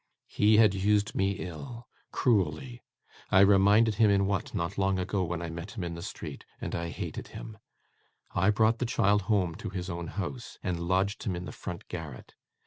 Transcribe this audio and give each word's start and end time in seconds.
'He 0.25 0.57
had 0.57 0.73
used 0.73 1.13
me 1.13 1.33
ill 1.33 1.87
cruelly 2.11 2.81
I 3.29 3.41
reminded 3.41 3.93
him 4.01 4.09
in 4.09 4.25
what, 4.25 4.51
not 4.55 4.75
long 4.79 4.97
ago 4.97 5.23
when 5.23 5.43
I 5.43 5.51
met 5.51 5.77
him 5.77 5.83
in 5.83 5.93
the 5.93 6.01
street 6.01 6.43
and 6.59 6.73
I 6.73 6.89
hated 6.89 7.27
him. 7.37 7.59
I 8.31 8.49
brought 8.49 8.79
the 8.79 8.87
child 8.87 9.21
home 9.29 9.53
to 9.53 9.69
his 9.69 9.91
own 9.91 10.07
house, 10.07 10.57
and 10.63 10.87
lodged 10.87 11.21
him 11.21 11.35
in 11.35 11.45
the 11.45 11.51
front 11.51 11.87
garret. 11.87 12.33